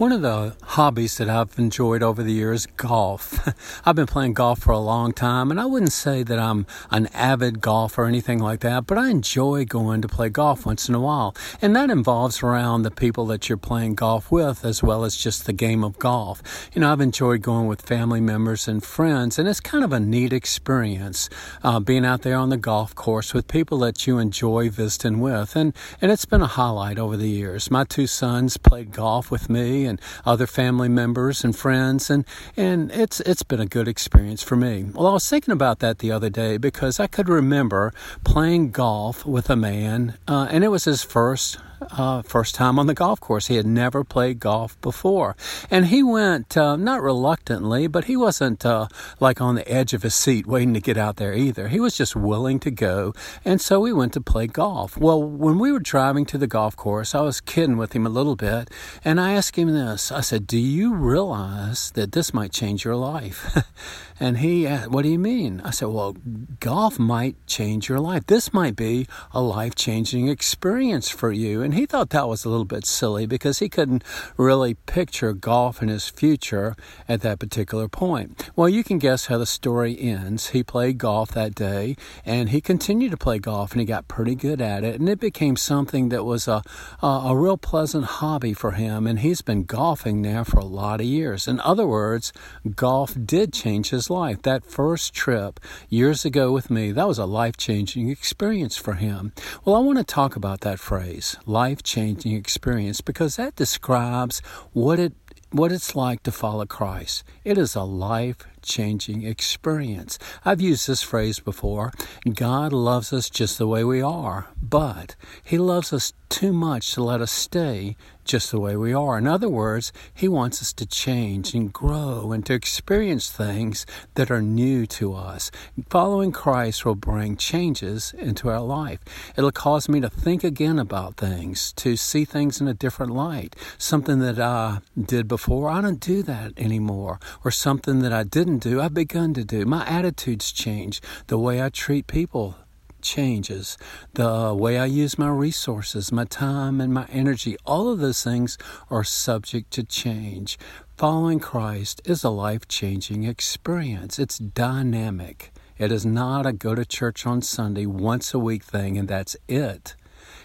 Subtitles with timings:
[0.00, 3.46] One of the hobbies that I've enjoyed over the years, is golf.
[3.86, 7.08] I've been playing golf for a long time, and I wouldn't say that I'm an
[7.08, 10.94] avid golfer or anything like that, but I enjoy going to play golf once in
[10.94, 11.36] a while.
[11.60, 15.44] And that involves around the people that you're playing golf with, as well as just
[15.44, 16.70] the game of golf.
[16.72, 20.00] You know, I've enjoyed going with family members and friends, and it's kind of a
[20.00, 21.28] neat experience
[21.62, 25.54] uh, being out there on the golf course with people that you enjoy visiting with.
[25.54, 27.70] And, and it's been a highlight over the years.
[27.70, 32.24] My two sons played golf with me and other family members and friends, and
[32.56, 34.84] and it's it's been a good experience for me.
[34.94, 37.92] Well, I was thinking about that the other day because I could remember
[38.24, 41.58] playing golf with a man, uh, and it was his first
[41.92, 43.46] uh, first time on the golf course.
[43.46, 45.36] He had never played golf before.
[45.70, 50.02] And he went, uh, not reluctantly, but he wasn't uh, like on the edge of
[50.02, 51.68] his seat waiting to get out there either.
[51.68, 53.12] He was just willing to go.
[53.44, 54.96] And so we went to play golf.
[54.96, 58.10] Well, when we were driving to the golf course, I was kidding with him a
[58.10, 58.70] little bit.
[59.04, 62.96] And I asked him this I said, Do you realize that this might change your
[62.96, 63.56] life?
[64.20, 65.62] and he asked, What do you mean?
[65.64, 66.14] I said, Well,
[66.60, 68.26] golf might change your life.
[68.26, 71.62] This might be a life changing experience for you.
[71.62, 74.02] And and he thought that was a little bit silly because he couldn't
[74.36, 76.74] really picture golf in his future
[77.08, 78.50] at that particular point.
[78.56, 80.48] Well, you can guess how the story ends.
[80.48, 81.94] He played golf that day
[82.26, 84.98] and he continued to play golf and he got pretty good at it.
[84.98, 86.64] And it became something that was a,
[87.00, 89.06] a, a real pleasant hobby for him.
[89.06, 91.46] And he's been golfing now for a lot of years.
[91.46, 92.32] In other words,
[92.74, 94.42] golf did change his life.
[94.42, 99.32] That first trip years ago with me, that was a life changing experience for him.
[99.64, 104.40] Well, I want to talk about that phrase, life changing experience because that describes
[104.72, 105.14] what it
[105.52, 107.24] what it's like to follow Christ.
[107.44, 110.18] It is a life changing experience.
[110.44, 111.92] I've used this phrase before
[112.34, 117.02] God loves us just the way we are, but He loves us too much to
[117.02, 119.18] let us stay just the way we are.
[119.18, 124.30] In other words, He wants us to change and grow and to experience things that
[124.30, 125.50] are new to us.
[125.88, 129.00] Following Christ will bring changes into our life.
[129.36, 133.56] It'll cause me to think again about things, to see things in a different light.
[133.78, 137.18] Something that I did before, I don't do that anymore.
[137.44, 139.64] Or something that I didn't do, I've begun to do.
[139.64, 141.00] My attitudes change.
[141.28, 142.56] The way I treat people
[143.00, 143.76] changes.
[144.14, 148.58] The way I use my resources, my time, and my energy, all of those things
[148.90, 150.58] are subject to change.
[150.96, 155.52] Following Christ is a life changing experience, it's dynamic.
[155.78, 159.34] It is not a go to church on Sunday once a week thing and that's
[159.48, 159.94] it.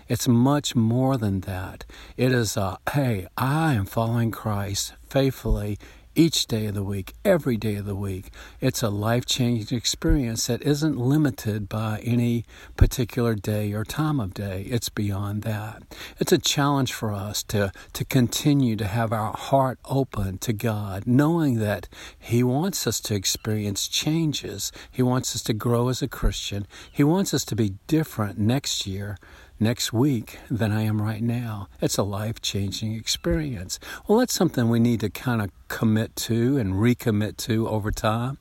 [0.08, 1.84] It's much more than that.
[2.16, 5.78] It is a, hey, I am following Christ faithfully
[6.16, 8.32] each day of the week, every day of the week.
[8.62, 12.46] It's a life changing experience that isn't limited by any
[12.78, 14.64] particular day or time of day.
[14.70, 15.84] It's beyond that.
[16.20, 21.06] It's a challenge for us to, to continue to have our heart open to God,
[21.06, 21.88] knowing that
[22.18, 24.72] He wants us to experience changes.
[24.92, 26.66] He wants us to grow as a Christian.
[26.92, 29.18] He wants us to be different next year
[29.60, 31.68] next week than I am right now.
[31.82, 33.80] It's a life changing experience.
[34.08, 38.38] Well, that's something we need to kind of commit to and recommit to over time.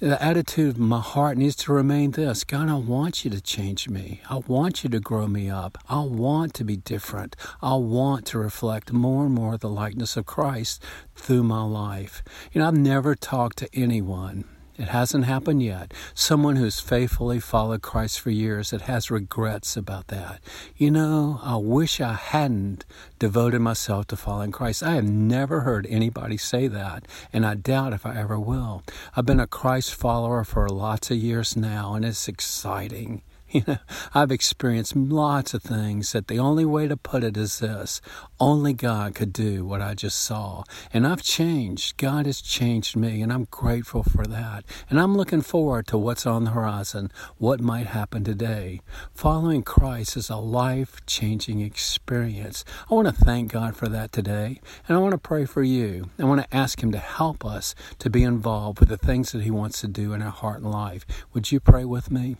[0.00, 3.88] The attitude of my heart needs to remain this God, I want you to change
[3.88, 4.20] me.
[4.30, 5.76] I want you to grow me up.
[5.88, 7.34] I want to be different.
[7.60, 10.80] I want to reflect more and more the likeness of Christ
[11.16, 12.22] through my life.
[12.52, 14.44] You know, I've never talked to anyone
[14.78, 15.92] it hasn't happened yet.
[16.14, 20.40] Someone who's faithfully followed Christ for years that has regrets about that.
[20.76, 22.84] You know, I wish I hadn't
[23.18, 24.84] devoted myself to following Christ.
[24.84, 28.84] I have never heard anybody say that, and I doubt if I ever will.
[29.16, 33.22] I've been a Christ follower for lots of years now, and it's exciting.
[33.50, 33.78] You know,
[34.14, 38.02] I've experienced lots of things that the only way to put it is this
[38.38, 40.64] only God could do what I just saw.
[40.92, 41.96] And I've changed.
[41.96, 44.64] God has changed me, and I'm grateful for that.
[44.90, 48.82] And I'm looking forward to what's on the horizon, what might happen today.
[49.14, 52.66] Following Christ is a life changing experience.
[52.90, 56.10] I want to thank God for that today, and I want to pray for you.
[56.18, 59.42] I want to ask Him to help us to be involved with the things that
[59.42, 61.06] He wants to do in our heart and life.
[61.32, 62.36] Would you pray with me?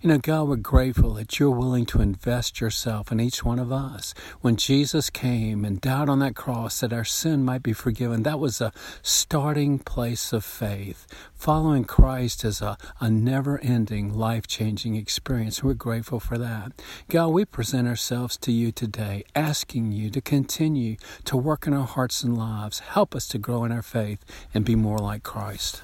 [0.00, 3.70] You know, God, we're grateful that you're willing to invest yourself in each one of
[3.70, 4.14] us.
[4.40, 8.40] When Jesus came and died on that cross that our sin might be forgiven, that
[8.40, 8.72] was a
[9.02, 11.06] starting place of faith.
[11.34, 15.62] Following Christ is a, a never ending, life changing experience.
[15.62, 16.72] We're grateful for that.
[17.08, 21.86] God, we present ourselves to you today, asking you to continue to work in our
[21.86, 22.80] hearts and lives.
[22.80, 24.24] Help us to grow in our faith
[24.54, 25.82] and be more like Christ.